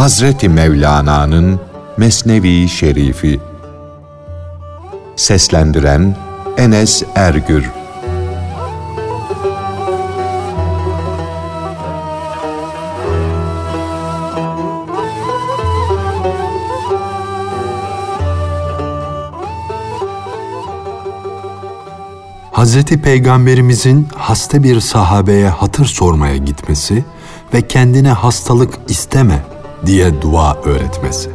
Hazreti 0.00 0.48
Mevlana'nın 0.48 1.60
Mesnevi 1.96 2.68
Şerifi. 2.68 3.40
Seslendiren 5.16 6.16
Enes 6.56 7.02
Ergür. 7.14 7.70
Hazreti 22.52 23.02
Peygamberimizin 23.02 24.08
hasta 24.16 24.62
bir 24.62 24.80
sahabeye 24.80 25.48
hatır 25.48 25.84
sormaya 25.84 26.36
gitmesi 26.36 27.04
ve 27.54 27.68
kendine 27.68 28.12
hastalık 28.12 28.74
isteme 28.88 29.49
diye 29.86 30.22
dua 30.22 30.54
öğretmesi. 30.54 31.30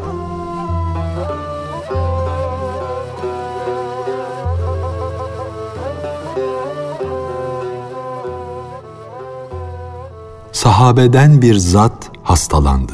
Sahabeden 10.52 11.42
bir 11.42 11.56
zat 11.56 12.12
hastalandı. 12.24 12.92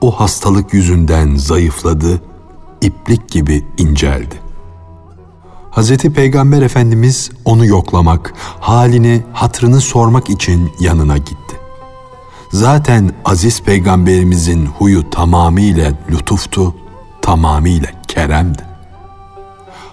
O 0.00 0.20
hastalık 0.20 0.74
yüzünden 0.74 1.34
zayıfladı, 1.36 2.20
iplik 2.80 3.28
gibi 3.28 3.64
inceldi. 3.78 4.34
Hazreti 5.70 6.12
Peygamber 6.12 6.62
Efendimiz 6.62 7.30
onu 7.44 7.66
yoklamak, 7.66 8.34
halini, 8.60 9.22
hatrını 9.32 9.80
sormak 9.80 10.30
için 10.30 10.72
yanına 10.80 11.16
gitti. 11.16 11.63
Zaten 12.54 13.12
aziz 13.24 13.62
peygamberimizin 13.62 14.66
huyu 14.66 15.10
tamamıyla 15.10 15.92
lütuftu, 16.10 16.74
tamamıyla 17.22 17.88
keremdi. 18.08 18.62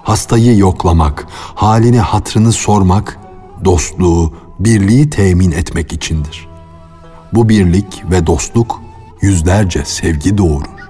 Hastayı 0.04 0.58
yoklamak, 0.58 1.28
halini 1.56 2.00
hatrını 2.00 2.52
sormak, 2.52 3.20
dostluğu, 3.66 4.34
birliği 4.60 5.10
temin 5.10 5.52
etmek 5.52 5.94
içindir. 5.94 6.48
Bu 7.34 7.50
birlik 7.50 8.04
ve 8.12 8.28
dostluk 8.28 8.82
yüzlerce 9.22 9.86
sevgi 9.86 10.38
doğurur. 10.38 10.90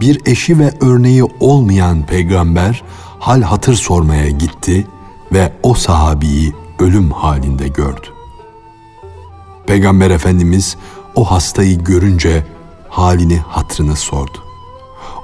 Bir 0.00 0.20
eşi 0.26 0.58
ve 0.58 0.72
örneği 0.80 1.24
olmayan 1.40 2.06
peygamber 2.06 2.82
hal 3.18 3.42
hatır 3.42 3.74
sormaya 3.74 4.30
gitti 4.30 4.86
ve 5.32 5.52
o 5.62 5.74
sahabiyi 5.74 6.52
ölüm 6.78 7.10
halinde 7.10 7.68
gördü. 7.68 8.11
Peygamber 9.72 10.10
Efendimiz 10.10 10.76
o 11.14 11.24
hastayı 11.24 11.78
görünce 11.78 12.46
halini 12.88 13.38
hatrını 13.38 13.96
sordu. 13.96 14.38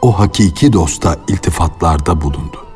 O 0.02 0.18
hakiki 0.18 0.72
dosta 0.72 1.16
iltifatlarda 1.28 2.20
bulundu. 2.20 2.66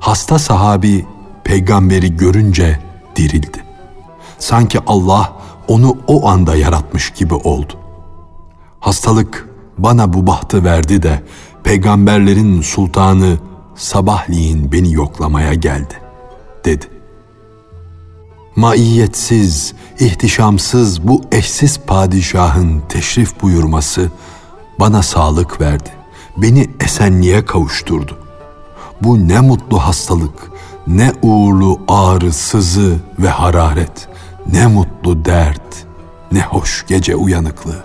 Hasta 0.00 0.38
sahabi 0.38 1.06
peygamberi 1.44 2.16
görünce 2.16 2.78
dirildi. 3.16 3.64
Sanki 4.38 4.80
Allah 4.86 5.32
onu 5.68 5.96
o 6.06 6.28
anda 6.28 6.56
yaratmış 6.56 7.10
gibi 7.10 7.34
oldu. 7.34 7.72
Hastalık 8.80 9.48
bana 9.78 10.12
bu 10.12 10.26
bahtı 10.26 10.64
verdi 10.64 11.02
de 11.02 11.22
peygamberlerin 11.64 12.60
sultanı 12.60 13.38
sabahleyin 13.74 14.72
beni 14.72 14.92
yoklamaya 14.92 15.54
geldi, 15.54 15.94
dedi. 16.64 16.84
Maiyetsiz, 18.56 19.74
ihtişamsız 19.98 21.08
bu 21.08 21.22
eşsiz 21.32 21.78
padişahın 21.78 22.82
teşrif 22.88 23.42
buyurması 23.42 24.10
bana 24.80 25.02
sağlık 25.02 25.60
verdi. 25.60 25.90
Beni 26.36 26.70
esenliğe 26.80 27.44
kavuşturdu. 27.44 28.18
Bu 29.02 29.28
ne 29.28 29.40
mutlu 29.40 29.78
hastalık, 29.78 30.50
ne 30.86 31.12
uğurlu 31.22 31.80
ağrı, 31.88 32.32
sızı 32.32 32.96
ve 33.18 33.28
hararet, 33.28 34.08
ne 34.52 34.66
mutlu 34.66 35.24
dert, 35.24 35.86
ne 36.32 36.40
hoş 36.40 36.86
gece 36.86 37.16
uyanıklığı. 37.16 37.84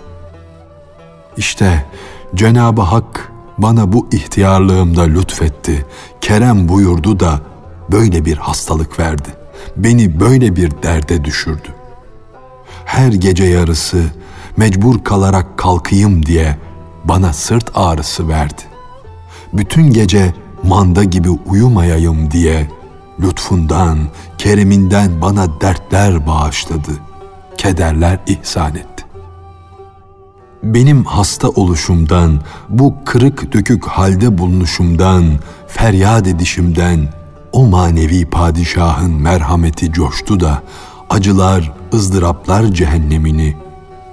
İşte 1.36 1.86
Cenab-ı 2.34 2.82
Hak 2.82 3.32
bana 3.58 3.92
bu 3.92 4.08
ihtiyarlığımda 4.12 5.02
lütfetti, 5.02 5.86
kerem 6.20 6.68
buyurdu 6.68 7.20
da 7.20 7.40
böyle 7.92 8.24
bir 8.24 8.36
hastalık 8.36 8.98
verdi. 8.98 9.28
Beni 9.76 10.20
böyle 10.20 10.56
bir 10.56 10.82
derde 10.82 11.24
düşürdü. 11.24 11.79
Her 12.90 13.12
gece 13.12 13.44
yarısı 13.44 14.04
mecbur 14.56 15.04
kalarak 15.04 15.58
kalkayım 15.58 16.26
diye 16.26 16.58
bana 17.04 17.32
sırt 17.32 17.70
ağrısı 17.74 18.28
verdi. 18.28 18.62
Bütün 19.52 19.92
gece 19.92 20.34
manda 20.62 21.04
gibi 21.04 21.30
uyumayayım 21.30 22.30
diye 22.30 22.70
lütfundan, 23.20 23.98
kereminden 24.38 25.22
bana 25.22 25.60
dertler 25.60 26.26
bağışladı, 26.26 26.90
kederler 27.56 28.18
ihsan 28.26 28.76
etti 28.76 29.04
benim 30.62 31.04
hasta 31.04 31.48
oluşumdan, 31.48 32.40
bu 32.68 32.94
kırık 33.04 33.52
dökük 33.52 33.86
halde 33.86 34.38
bulunuşumdan, 34.38 35.24
feryat 35.68 36.26
edişimden 36.26 37.08
o 37.52 37.66
manevi 37.66 38.24
padişahın 38.24 39.12
merhameti 39.12 39.92
coştu 39.92 40.40
da 40.40 40.62
acılar, 41.10 41.79
ızdıraplar 41.94 42.64
cehennemini 42.64 43.56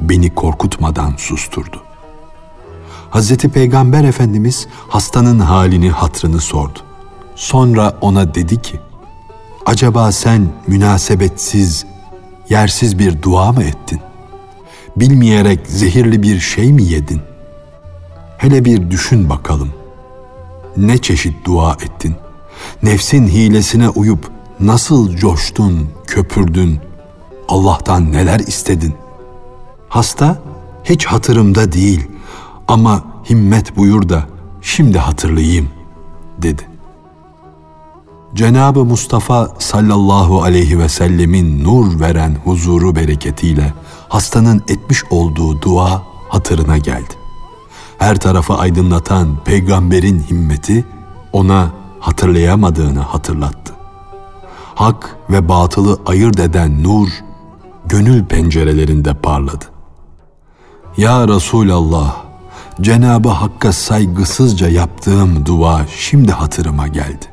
beni 0.02 0.36
korkutmadan 0.36 1.14
susturdu. 1.18 1.84
Hazreti 3.10 3.50
Peygamber 3.50 4.04
Efendimiz 4.04 4.68
hastanın 4.88 5.40
halini 5.40 5.90
hatrını 5.90 6.42
sordu. 6.42 6.80
Sonra 7.36 7.98
ona 8.02 8.36
dedi 8.36 8.62
ki, 8.62 8.80
acaba 9.66 10.12
sen 10.12 10.48
münasebetsiz, 10.68 11.86
yersiz 12.50 13.00
bir 13.00 13.22
dua 13.22 13.52
mı 13.52 13.64
ettin? 13.64 14.02
bilmeyerek 15.00 15.60
zehirli 15.68 16.22
bir 16.22 16.40
şey 16.40 16.74
mi 16.74 16.84
yedin? 16.84 17.22
Hele 18.38 18.66
bir 18.66 18.92
düşün 18.92 19.30
bakalım. 19.30 19.70
Ne 20.78 20.98
çeşit 20.98 21.46
dua 21.46 21.74
ettin? 21.74 22.16
Nefsin 22.84 23.28
hilesine 23.28 23.90
uyup 23.90 24.32
nasıl 24.60 25.16
coştun, 25.16 25.90
köpürdün? 26.08 26.80
Allah'tan 27.48 28.12
neler 28.12 28.40
istedin? 28.40 28.94
Hasta 29.90 30.40
hiç 30.84 31.06
hatırımda 31.06 31.72
değil 31.72 32.08
ama 32.68 33.04
himmet 33.30 33.78
buyur 33.78 34.10
da 34.10 34.24
şimdi 34.62 35.00
hatırlayayım 35.00 35.70
dedi. 36.38 36.68
Cenabı 38.34 38.86
Mustafa 38.86 39.50
sallallahu 39.60 40.44
aleyhi 40.44 40.80
ve 40.80 40.90
sellemin 40.90 41.64
nur 41.64 42.00
veren 42.00 42.38
huzuru 42.44 42.96
bereketiyle 42.96 43.74
hastanın 44.10 44.64
etmiş 44.68 45.04
olduğu 45.10 45.62
dua 45.62 46.04
hatırına 46.30 46.78
geldi. 46.78 47.14
Her 47.98 48.18
tarafı 48.18 48.54
aydınlatan 48.54 49.38
peygamberin 49.46 50.20
himmeti 50.20 50.86
ona 51.34 51.72
hatırlayamadığını 52.00 53.00
hatırlattı. 53.00 53.74
Hak 54.76 55.18
ve 55.30 55.50
batılı 55.50 56.00
ayırt 56.06 56.40
eden 56.40 56.84
nur 56.84 57.08
gönül 57.90 58.26
pencerelerinde 58.26 59.14
parladı. 59.14 59.66
Ya 60.98 61.28
Resulallah, 61.28 62.16
Cenabı 62.82 63.30
Hakk'a 63.30 63.72
saygısızca 63.72 64.70
yaptığım 64.70 65.46
dua 65.46 65.86
şimdi 65.98 66.32
hatırıma 66.32 66.88
geldi. 66.88 67.26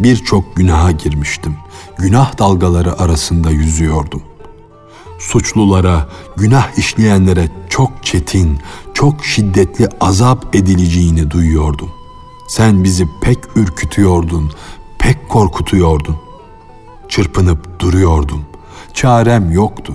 Birçok 0.00 0.56
günaha 0.56 0.98
girmiştim. 0.98 1.56
Günah 1.98 2.38
dalgaları 2.38 2.98
arasında 3.00 3.50
yüzüyordum 3.50 4.22
suçlulara, 5.22 6.08
günah 6.36 6.78
işleyenlere 6.78 7.48
çok 7.68 8.04
çetin, 8.04 8.58
çok 8.94 9.24
şiddetli 9.24 9.88
azap 10.00 10.54
edileceğini 10.54 11.30
duyuyordum. 11.30 11.90
Sen 12.48 12.84
bizi 12.84 13.08
pek 13.20 13.38
ürkütüyordun, 13.56 14.52
pek 14.98 15.28
korkutuyordun. 15.28 16.16
Çırpınıp 17.08 17.80
duruyordum. 17.80 18.44
Çarem 18.94 19.50
yoktu. 19.50 19.94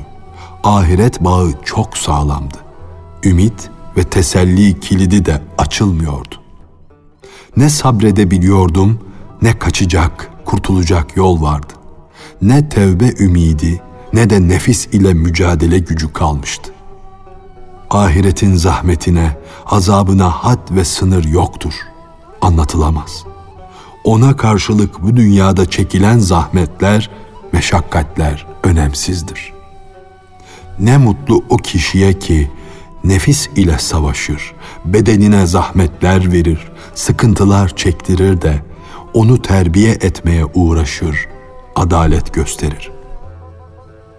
Ahiret 0.63 1.23
bağı 1.23 1.53
çok 1.65 1.97
sağlamdı. 1.97 2.57
Ümit 3.23 3.69
ve 3.97 4.03
teselli 4.03 4.79
kilidi 4.79 5.25
de 5.25 5.41
açılmıyordu. 5.57 6.35
Ne 7.57 7.69
sabredebiliyordum, 7.69 8.99
ne 9.41 9.59
kaçacak, 9.59 10.31
kurtulacak 10.45 11.17
yol 11.17 11.41
vardı. 11.41 11.73
Ne 12.41 12.69
tevbe 12.69 13.13
ümidi, 13.19 13.81
ne 14.13 14.29
de 14.29 14.47
nefis 14.47 14.85
ile 14.85 15.13
mücadele 15.13 15.79
gücü 15.79 16.13
kalmıştı. 16.13 16.71
Ahiretin 17.89 18.55
zahmetine, 18.55 19.37
azabına 19.65 20.29
had 20.29 20.71
ve 20.71 20.85
sınır 20.85 21.23
yoktur, 21.23 21.73
anlatılamaz. 22.41 23.25
Ona 24.03 24.35
karşılık 24.35 25.03
bu 25.03 25.17
dünyada 25.17 25.69
çekilen 25.69 26.19
zahmetler, 26.19 27.09
meşakkatler 27.51 28.47
önemsizdir. 28.63 29.53
Ne 30.79 30.97
mutlu 30.97 31.43
o 31.49 31.57
kişiye 31.57 32.19
ki 32.19 32.51
nefis 33.03 33.49
ile 33.55 33.79
savaşır, 33.79 34.53
bedenine 34.85 35.45
zahmetler 35.45 36.31
verir, 36.31 36.71
sıkıntılar 36.95 37.75
çektirir 37.75 38.41
de 38.41 38.61
onu 39.13 39.41
terbiye 39.41 39.91
etmeye 39.91 40.45
uğraşır, 40.45 41.27
adalet 41.75 42.33
gösterir. 42.33 42.91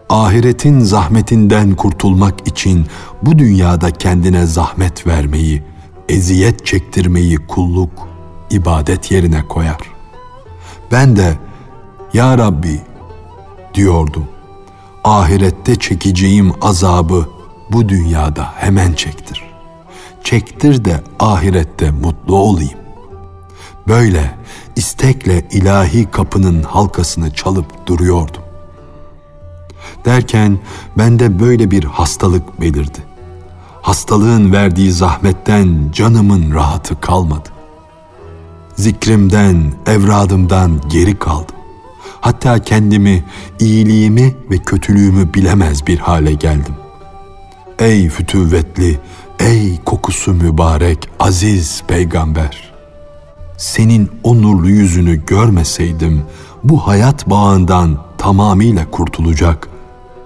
Ahiretin 0.08 0.80
zahmetinden 0.80 1.74
kurtulmak 1.74 2.48
için 2.48 2.86
bu 3.22 3.38
dünyada 3.38 3.90
kendine 3.90 4.46
zahmet 4.46 5.06
vermeyi, 5.06 5.62
eziyet 6.08 6.66
çektirmeyi 6.66 7.36
kulluk, 7.36 8.08
ibadet 8.50 9.10
yerine 9.10 9.42
koyar. 9.48 9.80
Ben 10.92 11.16
de 11.16 11.34
ya 12.12 12.38
Rabbi 12.38 12.80
diyordum. 13.74 14.24
Ahirette 15.04 15.76
çekeceğim 15.76 16.52
azabı 16.60 17.28
bu 17.70 17.88
dünyada 17.88 18.52
hemen 18.56 18.92
çektir. 18.92 19.42
Çektir 20.24 20.84
de 20.84 21.00
ahirette 21.18 21.90
mutlu 21.90 22.36
olayım. 22.36 22.78
Böyle 23.88 24.34
istekle 24.76 25.48
ilahi 25.50 26.10
kapının 26.10 26.62
halkasını 26.62 27.34
çalıp 27.34 27.86
duruyordum. 27.86 28.42
Derken 30.04 30.58
bende 30.98 31.40
böyle 31.40 31.70
bir 31.70 31.84
hastalık 31.84 32.60
belirdi. 32.60 32.98
Hastalığın 33.82 34.52
verdiği 34.52 34.92
zahmetten 34.92 35.90
canımın 35.92 36.54
rahatı 36.54 37.00
kalmadı. 37.00 37.48
Zikrimden, 38.76 39.72
evradımdan 39.86 40.80
geri 40.88 41.18
kaldım. 41.18 41.56
Hatta 42.20 42.58
kendimi, 42.58 43.24
iyiliğimi 43.58 44.34
ve 44.50 44.58
kötülüğümü 44.58 45.34
bilemez 45.34 45.86
bir 45.86 45.98
hale 45.98 46.32
geldim. 46.32 46.74
Ey 47.78 48.08
fütüvvetli, 48.08 48.98
ey 49.38 49.78
kokusu 49.84 50.34
mübarek, 50.34 51.08
aziz 51.20 51.82
peygamber! 51.88 52.72
Senin 53.56 54.10
o 54.22 54.42
nurlu 54.42 54.68
yüzünü 54.68 55.26
görmeseydim, 55.26 56.22
bu 56.64 56.86
hayat 56.86 57.30
bağından 57.30 58.04
tamamıyla 58.18 58.90
kurtulacak, 58.90 59.68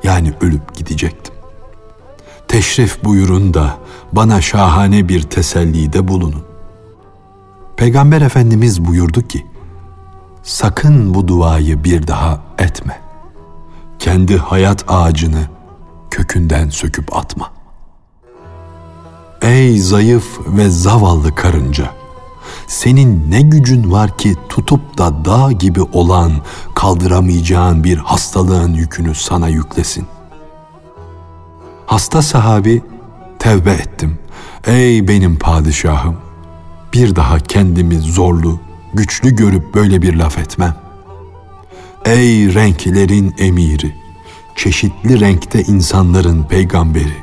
yani 0.05 0.33
ölüp 0.41 0.75
gidecektim. 0.75 1.35
Teşrif 2.49 3.05
buyurun 3.05 3.55
da 3.55 3.77
bana 4.12 4.41
şahane 4.41 5.09
bir 5.09 5.23
tesellide 5.23 6.09
bulunun. 6.09 6.44
Peygamber 7.77 8.21
Efendimiz 8.21 8.85
buyurdu 8.85 9.23
ki, 9.23 9.47
sakın 10.43 11.15
bu 11.15 11.29
duayı 11.29 11.85
bir 11.85 12.06
daha 12.06 12.41
etme. 12.59 13.00
Kendi 13.99 14.37
hayat 14.37 14.85
ağacını 14.89 15.47
kökünden 16.11 16.69
söküp 16.69 17.17
atma. 17.17 17.53
Ey 19.43 19.79
zayıf 19.79 20.41
ve 20.47 20.71
zavallı 20.71 21.35
karınca! 21.35 21.91
Senin 22.67 23.31
ne 23.31 23.41
gücün 23.41 23.93
var 23.93 24.19
ki 24.19 24.37
tutup 24.49 24.99
da 24.99 25.25
dağ 25.25 25.53
gibi 25.53 25.83
olan 25.83 26.33
kaldıramayacağın 26.75 27.85
bir 27.85 27.99
hastalığın 27.99 28.75
yükünü 28.75 29.15
sana 29.15 29.49
yüklesin. 29.49 30.06
Hasta 31.87 32.23
sahabi 32.23 32.83
tevbe 33.39 33.73
ettim. 33.73 34.19
Ey 34.67 35.09
benim 35.09 35.39
padişahım! 35.39 36.17
Bir 36.93 37.17
daha 37.17 37.39
kendimi 37.39 37.99
zorlu, 37.99 38.61
güçlü 38.94 39.37
görüp 39.37 39.75
böyle 39.75 40.03
bir 40.03 40.15
laf 40.15 40.39
etmem. 40.39 40.75
Ey 42.05 42.55
renklerin 42.55 43.35
emiri, 43.39 43.94
çeşitli 44.56 45.21
renkte 45.21 45.62
insanların 45.62 46.43
peygamberi, 46.43 47.17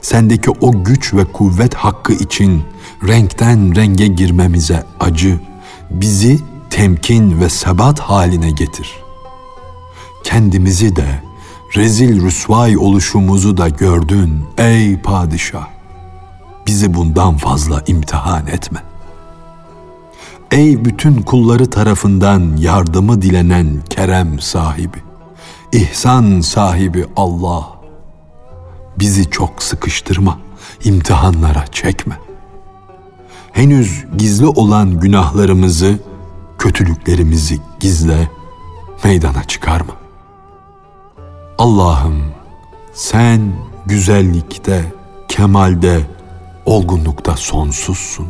sendeki 0.00 0.50
o 0.50 0.84
güç 0.84 1.14
ve 1.14 1.24
kuvvet 1.24 1.74
hakkı 1.74 2.12
için 2.12 2.62
renkten 3.08 3.76
renge 3.76 4.06
girmemize 4.06 4.84
acı, 5.00 5.40
bizi 5.90 6.40
temkin 6.70 7.40
ve 7.40 7.48
sebat 7.48 8.00
haline 8.00 8.50
getir. 8.50 8.96
Kendimizi 10.24 10.96
de, 10.96 11.22
rezil 11.76 12.22
rüsvay 12.22 12.76
oluşumuzu 12.76 13.56
da 13.56 13.68
gördün 13.68 14.44
ey 14.58 15.00
padişah. 15.00 15.66
Bizi 16.66 16.94
bundan 16.94 17.36
fazla 17.36 17.82
imtihan 17.86 18.46
etme. 18.46 18.82
Ey 20.50 20.84
bütün 20.84 21.22
kulları 21.22 21.70
tarafından 21.70 22.56
yardımı 22.56 23.22
dilenen 23.22 23.82
kerem 23.90 24.40
sahibi, 24.40 24.98
ihsan 25.72 26.40
sahibi 26.40 27.06
Allah. 27.16 27.76
Bizi 28.98 29.30
çok 29.30 29.62
sıkıştırma, 29.62 30.38
imtihanlara 30.84 31.66
çekme. 31.66 32.18
Henüz 33.52 34.04
gizli 34.16 34.46
olan 34.46 35.00
günahlarımızı, 35.00 35.98
kötülüklerimizi 36.58 37.60
gizle, 37.80 38.30
meydana 39.04 39.44
çıkarma. 39.44 39.92
Allah'ım 41.58 42.24
sen 42.92 43.52
güzellikte, 43.86 44.92
kemalde, 45.28 46.00
olgunlukta 46.66 47.36
sonsuzsun. 47.36 48.26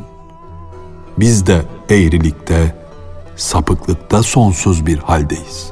Biz 1.19 1.47
de 1.47 1.63
eğrilikte, 1.91 2.75
sapıklıkta 3.37 4.23
sonsuz 4.23 4.87
bir 4.87 4.99
haldeyiz. 4.99 5.71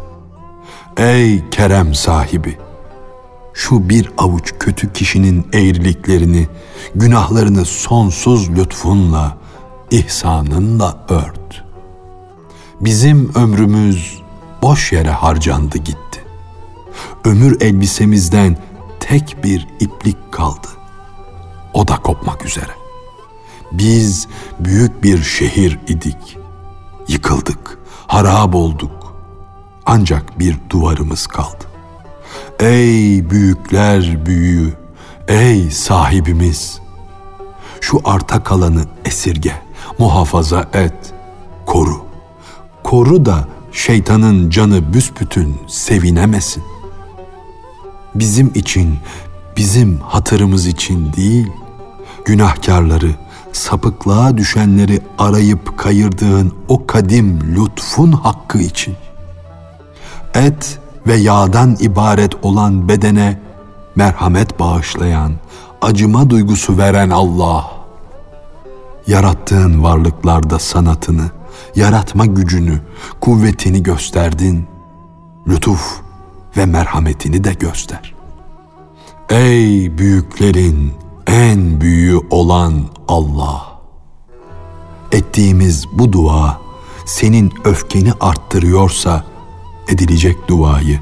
Ey 0.96 1.48
kerem 1.50 1.94
sahibi! 1.94 2.58
Şu 3.54 3.88
bir 3.88 4.10
avuç 4.18 4.54
kötü 4.60 4.92
kişinin 4.92 5.46
eğriliklerini, 5.52 6.48
günahlarını 6.94 7.64
sonsuz 7.64 8.50
lütfunla, 8.50 9.38
ihsanınla 9.90 11.06
ört. 11.08 11.64
Bizim 12.80 13.32
ömrümüz 13.34 14.22
boş 14.62 14.92
yere 14.92 15.10
harcandı 15.10 15.78
gitti. 15.78 16.24
Ömür 17.24 17.60
elbisemizden 17.60 18.56
tek 19.00 19.44
bir 19.44 19.68
iplik 19.80 20.32
kaldı. 20.32 20.68
O 21.74 21.88
da 21.88 21.96
kopmak 21.96 22.44
üzere. 22.44 22.83
Biz 23.78 24.28
büyük 24.60 25.02
bir 25.02 25.22
şehir 25.22 25.78
idik. 25.88 26.38
Yıkıldık, 27.08 27.78
harap 28.06 28.54
olduk. 28.54 29.16
Ancak 29.86 30.38
bir 30.38 30.56
duvarımız 30.70 31.26
kaldı. 31.26 31.64
Ey 32.60 33.30
büyükler 33.30 34.26
büyüğü, 34.26 34.72
ey 35.28 35.70
sahibimiz! 35.70 36.78
Şu 37.80 38.00
arta 38.04 38.42
kalanı 38.42 38.84
esirge, 39.04 39.52
muhafaza 39.98 40.68
et, 40.72 41.14
koru. 41.66 42.04
Koru 42.84 43.24
da 43.24 43.48
şeytanın 43.72 44.50
canı 44.50 44.94
büsbütün 44.94 45.56
sevinemesin. 45.68 46.62
Bizim 48.14 48.52
için, 48.54 48.98
bizim 49.56 50.00
hatırımız 50.00 50.66
için 50.66 51.12
değil, 51.12 51.46
günahkarları, 52.24 53.10
sapıklığa 53.56 54.36
düşenleri 54.36 55.00
arayıp 55.18 55.78
kayırdığın 55.78 56.52
o 56.68 56.86
kadim 56.86 57.56
lütfun 57.56 58.12
hakkı 58.12 58.58
için. 58.58 58.94
Et 60.34 60.78
ve 61.06 61.14
yağdan 61.14 61.76
ibaret 61.80 62.44
olan 62.44 62.88
bedene 62.88 63.40
merhamet 63.96 64.60
bağışlayan, 64.60 65.32
acıma 65.82 66.30
duygusu 66.30 66.78
veren 66.78 67.10
Allah. 67.10 67.70
Yarattığın 69.06 69.82
varlıklarda 69.82 70.58
sanatını, 70.58 71.30
yaratma 71.76 72.26
gücünü, 72.26 72.80
kuvvetini 73.20 73.82
gösterdin. 73.82 74.66
Lütuf 75.48 76.00
ve 76.56 76.66
merhametini 76.66 77.44
de 77.44 77.52
göster. 77.52 78.14
Ey 79.30 79.98
büyüklerin, 79.98 80.92
en 81.26 81.80
büyüğü 81.80 82.20
olan 82.30 82.84
Allah. 83.08 83.74
Ettiğimiz 85.12 85.84
bu 85.92 86.12
dua 86.12 86.60
senin 87.06 87.52
öfkeni 87.64 88.12
arttırıyorsa 88.20 89.24
edilecek 89.88 90.48
duayı 90.48 91.00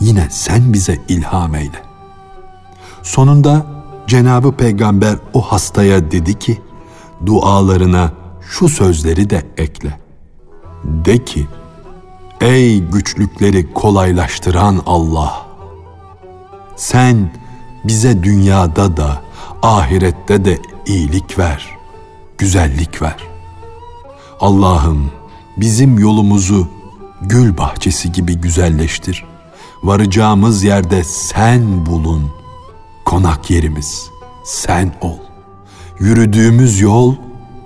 yine 0.00 0.28
sen 0.30 0.72
bize 0.72 0.98
ilham 1.08 1.54
eyle. 1.54 1.82
Sonunda 3.02 3.66
Cenabı 4.06 4.52
Peygamber 4.52 5.16
o 5.32 5.40
hastaya 5.40 6.10
dedi 6.10 6.38
ki 6.38 6.60
dualarına 7.26 8.12
şu 8.40 8.68
sözleri 8.68 9.30
de 9.30 9.46
ekle. 9.56 10.00
De 10.84 11.24
ki 11.24 11.46
ey 12.40 12.80
güçlükleri 12.80 13.72
kolaylaştıran 13.72 14.82
Allah 14.86 15.46
sen 16.76 17.30
bize 17.84 18.22
dünyada 18.22 18.96
da 18.96 19.22
ahirette 19.62 20.44
de 20.44 20.58
iyilik 20.86 21.38
ver, 21.38 21.78
güzellik 22.38 23.02
ver. 23.02 23.16
Allah'ım 24.40 25.10
bizim 25.56 25.98
yolumuzu 25.98 26.68
gül 27.22 27.58
bahçesi 27.58 28.12
gibi 28.12 28.34
güzelleştir. 28.34 29.24
Varacağımız 29.82 30.64
yerde 30.64 31.04
sen 31.04 31.86
bulun 31.86 32.30
konak 33.04 33.50
yerimiz, 33.50 34.10
sen 34.44 34.92
ol. 35.00 35.18
Yürüdüğümüz 36.00 36.80
yol 36.80 37.14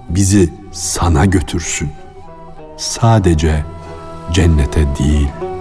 bizi 0.09 0.52
sana 0.73 1.25
götürsün. 1.25 1.90
Sadece 2.76 3.64
cennete 4.33 4.87
değil.'' 4.99 5.53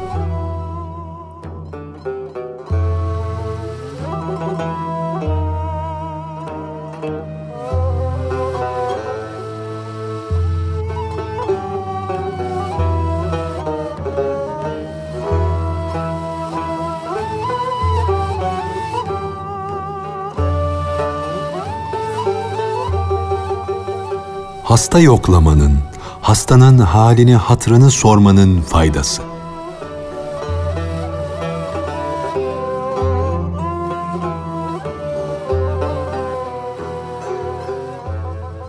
Hasta 24.94 25.06
yoklamanın, 25.06 25.80
hastanın 26.22 26.78
halini 26.78 27.36
hatrını 27.36 27.92
sormanın 27.92 28.62
faydası. 28.62 29.22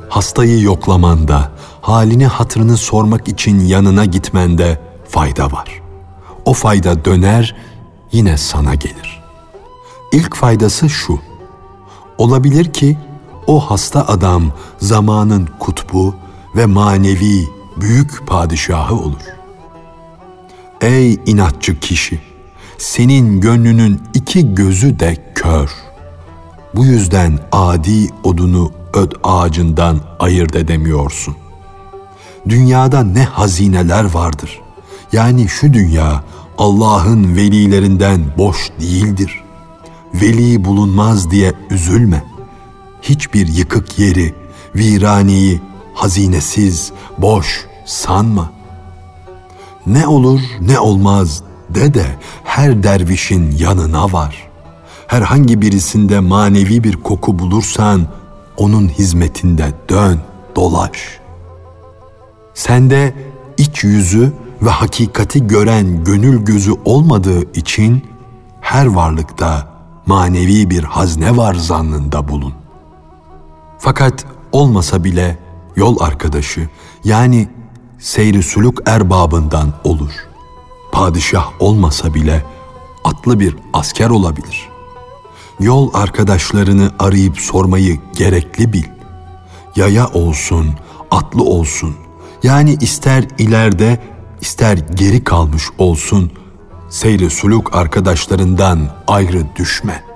Hastayı 0.08 0.60
yoklamanda, 0.60 1.50
halini 1.80 2.26
hatrını 2.26 2.76
sormak 2.76 3.28
için 3.28 3.60
yanına 3.60 4.04
gitmende 4.04 4.80
fayda 5.08 5.52
var. 5.52 5.82
O 6.44 6.52
fayda 6.52 7.04
döner, 7.04 7.56
yine 8.12 8.36
sana 8.36 8.74
gelir. 8.74 9.22
İlk 10.12 10.36
faydası 10.36 10.90
şu. 10.90 11.18
Olabilir 12.18 12.72
ki 12.72 12.98
o 13.46 13.60
hasta 13.60 14.08
adam 14.08 14.52
zamanın 14.78 15.48
kutbu 15.58 16.14
ve 16.56 16.66
manevi 16.66 17.48
büyük 17.76 18.26
padişahı 18.26 18.94
olur. 18.94 19.22
Ey 20.80 21.20
inatçı 21.26 21.80
kişi! 21.80 22.20
Senin 22.78 23.40
gönlünün 23.40 24.00
iki 24.14 24.54
gözü 24.54 25.00
de 25.00 25.32
kör. 25.34 25.70
Bu 26.74 26.84
yüzden 26.84 27.38
adi 27.52 28.08
odunu 28.24 28.72
öd 28.94 29.12
ağacından 29.22 30.00
ayırt 30.18 30.56
edemiyorsun. 30.56 31.36
Dünyada 32.48 33.04
ne 33.04 33.24
hazineler 33.24 34.04
vardır. 34.04 34.60
Yani 35.12 35.48
şu 35.48 35.72
dünya 35.72 36.24
Allah'ın 36.58 37.36
velilerinden 37.36 38.20
boş 38.38 38.70
değildir. 38.80 39.42
Veli 40.14 40.64
bulunmaz 40.64 41.30
diye 41.30 41.52
üzülme.'' 41.70 42.33
Hiçbir 43.04 43.48
yıkık 43.48 43.98
yeri, 43.98 44.34
viraneyi 44.74 45.60
hazinesiz, 45.94 46.92
boş 47.18 47.66
sanma. 47.84 48.52
Ne 49.86 50.06
olur 50.06 50.40
ne 50.60 50.78
olmaz 50.78 51.42
de 51.70 51.94
de 51.94 52.06
her 52.44 52.82
dervişin 52.82 53.50
yanına 53.50 54.12
var. 54.12 54.48
Herhangi 55.06 55.62
birisinde 55.62 56.20
manevi 56.20 56.84
bir 56.84 56.96
koku 56.96 57.38
bulursan 57.38 58.06
onun 58.56 58.88
hizmetinde 58.88 59.72
dön, 59.88 60.20
dolaş. 60.56 61.20
Sende 62.54 63.14
iç 63.58 63.84
yüzü 63.84 64.32
ve 64.62 64.70
hakikati 64.70 65.46
gören 65.46 66.04
gönül 66.04 66.44
gözü 66.44 66.72
olmadığı 66.84 67.58
için 67.58 68.04
her 68.60 68.86
varlıkta 68.86 69.68
manevi 70.06 70.70
bir 70.70 70.84
hazne 70.84 71.36
var 71.36 71.54
zannında 71.54 72.28
bulun. 72.28 72.63
Fakat 73.84 74.26
olmasa 74.52 75.04
bile 75.04 75.38
yol 75.76 76.00
arkadaşı 76.00 76.68
yani 77.04 77.48
seyri 77.98 78.42
suluk 78.42 78.88
erbabından 78.88 79.72
olur. 79.84 80.10
Padişah 80.92 81.52
olmasa 81.60 82.14
bile 82.14 82.44
atlı 83.04 83.40
bir 83.40 83.56
asker 83.72 84.10
olabilir. 84.10 84.68
Yol 85.60 85.90
arkadaşlarını 85.94 86.90
arayıp 86.98 87.38
sormayı 87.38 88.00
gerekli 88.16 88.72
bil. 88.72 88.84
Yaya 89.76 90.08
olsun, 90.08 90.70
atlı 91.10 91.42
olsun. 91.42 91.96
Yani 92.42 92.76
ister 92.80 93.24
ileride 93.38 94.02
ister 94.40 94.76
geri 94.76 95.24
kalmış 95.24 95.64
olsun 95.78 96.32
seyri 96.90 97.30
suluk 97.30 97.74
arkadaşlarından 97.76 98.88
ayrı 99.06 99.46
düşme.'' 99.56 100.13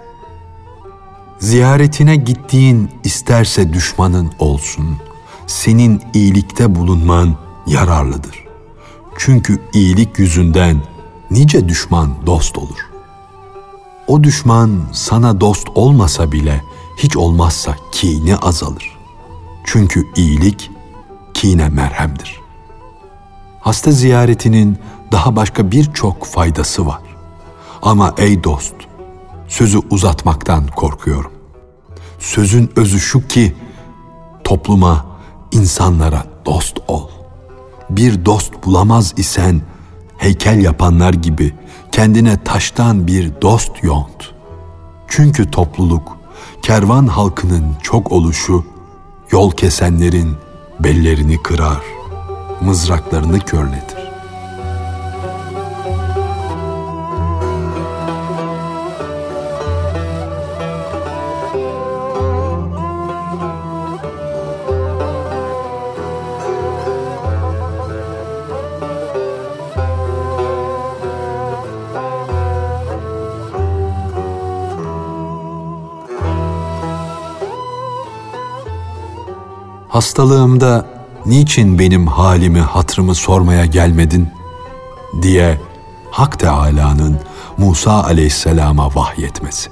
Ziyaretine 1.39 2.17
gittiğin 2.17 2.91
isterse 3.05 3.73
düşmanın 3.73 4.33
olsun, 4.39 4.97
senin 5.47 6.03
iyilikte 6.15 6.75
bulunman 6.75 7.37
yararlıdır. 7.67 8.45
Çünkü 9.19 9.63
iyilik 9.73 10.19
yüzünden 10.19 10.83
nice 11.31 11.69
düşman 11.69 12.15
dost 12.27 12.59
olur. 12.59 12.79
O 14.07 14.25
düşman 14.25 14.81
sana 14.93 15.41
dost 15.41 15.69
olmasa 15.75 16.33
bile 16.33 16.63
hiç 16.97 17.17
olmazsa 17.17 17.77
kini 17.93 18.37
azalır. 18.37 18.99
Çünkü 19.65 20.07
iyilik 20.17 20.71
kine 21.35 21.69
merhemdir. 21.69 22.41
Hasta 23.61 23.91
ziyaretinin 23.91 24.79
daha 25.13 25.37
başka 25.37 25.71
birçok 25.71 26.27
faydası 26.27 26.87
var. 26.87 27.03
Ama 27.83 28.15
ey 28.19 28.45
dost, 28.45 28.75
sözü 29.49 29.79
uzatmaktan 29.91 30.67
korkuyorum. 30.67 31.33
Sözün 32.19 32.71
özü 32.77 33.01
şu 33.01 33.29
ki 33.29 33.55
topluma, 34.45 35.07
insanlara 35.53 36.25
dost 36.47 36.79
ol. 36.89 37.09
Bir 37.91 38.25
dost 38.25 38.53
bulamaz 38.65 39.15
isen 39.17 39.63
heykel 40.19 40.61
yapanlar 40.61 41.15
gibi 41.15 41.55
kendine 41.93 42.45
taştan 42.45 43.07
bir 43.07 43.33
dost 43.43 43.83
yont. 43.83 44.35
Çünkü 45.09 45.51
topluluk, 45.51 46.17
kervan 46.63 47.07
halkının 47.07 47.77
çok 47.83 48.13
oluşu 48.13 48.65
yol 49.31 49.51
kesenlerin 49.51 50.35
bellerini 50.81 51.43
kırar, 51.43 51.83
mızraklarını 52.61 53.41
körletir. 53.41 54.08
Hastalığımda 80.09 80.87
niçin 81.27 81.79
benim 81.79 82.07
halimi 82.07 82.61
hatrımı 82.61 83.15
sormaya 83.15 83.67
gelmedin 83.67 84.29
diye 85.23 85.61
Hak 86.11 86.39
Teâlâ'nın 86.39 87.19
Musa 87.59 88.05
aleyhisselama 88.05 88.95
vahyetmesi. 88.95 89.71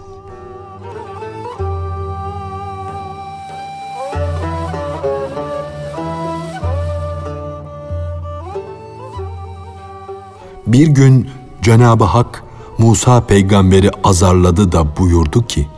Bir 10.66 10.87
gün 10.87 11.31
Cenab-ı 11.62 12.05
Hak 12.05 12.43
Musa 12.78 13.21
peygamberi 13.21 13.90
azarladı 14.05 14.73
da 14.73 14.97
buyurdu 14.97 15.47
ki, 15.47 15.69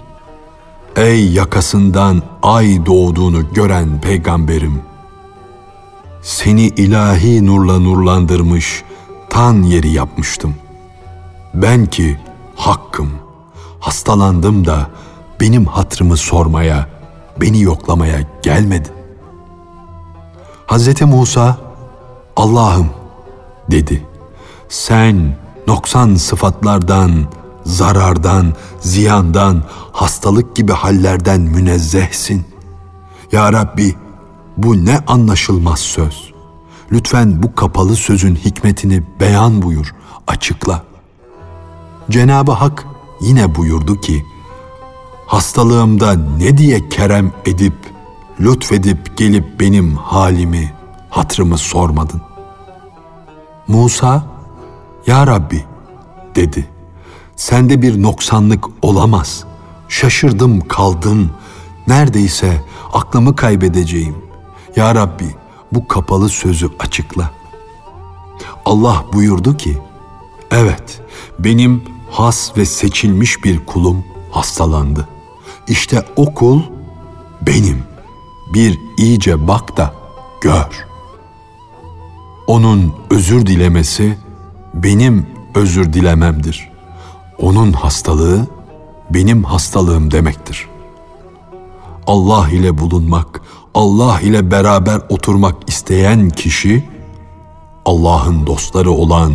Ey 0.98 1.32
yakasından 1.32 2.22
ay 2.42 2.86
doğduğunu 2.86 3.52
gören 3.54 4.00
peygamberim! 4.00 4.82
Seni 6.22 6.62
ilahi 6.62 7.46
nurla 7.46 7.78
nurlandırmış, 7.78 8.84
tan 9.30 9.62
yeri 9.62 9.88
yapmıştım. 9.88 10.54
Ben 11.54 11.86
ki 11.86 12.18
hakkım, 12.56 13.10
hastalandım 13.80 14.66
da 14.66 14.90
benim 15.40 15.66
hatrımı 15.66 16.16
sormaya, 16.16 16.88
beni 17.40 17.60
yoklamaya 17.62 18.20
gelmedin. 18.42 18.92
Hz. 20.66 21.02
Musa, 21.02 21.58
Allah'ım 22.36 22.90
dedi. 23.70 24.06
Sen 24.68 25.36
noksan 25.66 26.14
sıfatlardan, 26.14 27.26
zarardan, 27.68 28.54
ziyandan, 28.80 29.62
hastalık 29.92 30.56
gibi 30.56 30.72
hallerden 30.72 31.40
münezzehsin. 31.40 32.44
Ya 33.32 33.52
Rabbi 33.52 33.94
bu 34.56 34.84
ne 34.84 34.98
anlaşılmaz 35.06 35.78
söz. 35.78 36.32
Lütfen 36.92 37.42
bu 37.42 37.54
kapalı 37.54 37.96
sözün 37.96 38.34
hikmetini 38.34 39.02
beyan 39.20 39.62
buyur, 39.62 39.94
açıkla. 40.26 40.82
Cenab-ı 42.10 42.52
Hak 42.52 42.86
yine 43.20 43.54
buyurdu 43.54 44.00
ki, 44.00 44.24
hastalığımda 45.26 46.12
ne 46.12 46.58
diye 46.58 46.88
kerem 46.88 47.32
edip, 47.46 47.74
lütfedip 48.40 49.16
gelip 49.16 49.60
benim 49.60 49.96
halimi, 49.96 50.72
hatrımı 51.10 51.58
sormadın? 51.58 52.20
Musa, 53.68 54.26
Ya 55.06 55.26
Rabbi 55.26 55.64
dedi. 56.34 56.77
Sende 57.38 57.82
bir 57.82 58.02
noksanlık 58.02 58.64
olamaz. 58.82 59.44
Şaşırdım 59.88 60.60
kaldım. 60.60 61.30
Neredeyse 61.86 62.62
aklımı 62.92 63.36
kaybedeceğim. 63.36 64.16
Ya 64.76 64.94
Rabbi 64.94 65.34
bu 65.72 65.88
kapalı 65.88 66.28
sözü 66.28 66.70
açıkla. 66.78 67.30
Allah 68.64 69.04
buyurdu 69.12 69.56
ki, 69.56 69.78
evet 70.50 71.00
benim 71.38 71.82
has 72.10 72.56
ve 72.56 72.64
seçilmiş 72.64 73.44
bir 73.44 73.66
kulum 73.66 74.04
hastalandı. 74.30 75.08
İşte 75.68 76.04
o 76.16 76.34
kul 76.34 76.62
benim. 77.42 77.82
Bir 78.54 78.78
iyice 78.98 79.48
bak 79.48 79.76
da 79.76 79.94
gör. 80.40 80.86
Onun 82.46 82.94
özür 83.10 83.46
dilemesi 83.46 84.18
benim 84.74 85.26
özür 85.54 85.92
dilememdir. 85.92 86.67
Onun 87.38 87.72
hastalığı 87.72 88.46
benim 89.10 89.44
hastalığım 89.44 90.10
demektir. 90.10 90.68
Allah 92.06 92.48
ile 92.48 92.78
bulunmak, 92.78 93.40
Allah 93.74 94.20
ile 94.20 94.50
beraber 94.50 95.00
oturmak 95.08 95.68
isteyen 95.68 96.30
kişi 96.30 96.88
Allah'ın 97.84 98.46
dostları 98.46 98.90
olan 98.90 99.32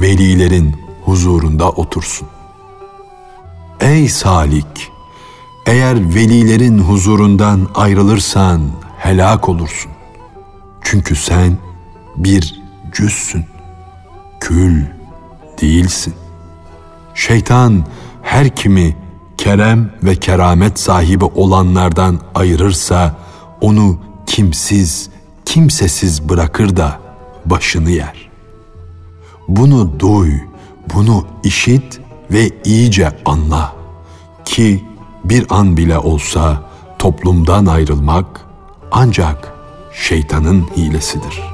velilerin 0.00 0.76
huzurunda 1.04 1.70
otursun. 1.70 2.28
Ey 3.80 4.08
salik! 4.08 4.90
Eğer 5.66 6.14
velilerin 6.14 6.78
huzurundan 6.78 7.68
ayrılırsan 7.74 8.60
helak 8.98 9.48
olursun. 9.48 9.92
Çünkü 10.82 11.16
sen 11.16 11.58
bir 12.16 12.62
cüzsün, 12.92 13.44
kül 14.40 14.84
değilsin. 15.60 16.14
Şeytan 17.14 17.84
her 18.22 18.56
kimi 18.56 18.96
kerem 19.38 19.92
ve 20.02 20.16
keramet 20.16 20.78
sahibi 20.78 21.24
olanlardan 21.24 22.20
ayırırsa 22.34 23.16
onu 23.60 23.98
kimsiz, 24.26 25.10
kimsesiz 25.44 26.28
bırakır 26.28 26.76
da 26.76 27.00
başını 27.46 27.90
yer. 27.90 28.30
Bunu 29.48 30.00
duy, 30.00 30.32
bunu 30.94 31.26
işit 31.44 32.00
ve 32.30 32.50
iyice 32.64 33.12
anla 33.24 33.72
ki 34.44 34.84
bir 35.24 35.46
an 35.50 35.76
bile 35.76 35.98
olsa 35.98 36.62
toplumdan 36.98 37.66
ayrılmak 37.66 38.40
ancak 38.90 39.52
şeytanın 39.92 40.64
hilesidir.'' 40.76 41.53